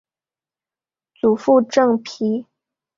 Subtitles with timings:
[1.21, 2.47] 祖父郑肇。